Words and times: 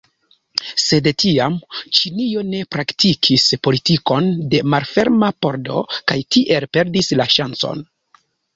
Sed 0.83 1.09
tiam 1.23 1.57
Ĉinio 1.97 2.43
ne 2.53 2.61
praktikis 2.77 3.45
politikon 3.69 4.31
de 4.55 4.63
malferma 4.77 5.31
pordo 5.47 5.85
kaj 5.93 6.19
tiel 6.37 6.69
perdis 6.79 7.15
la 7.23 7.31
ŝancon. 7.39 7.89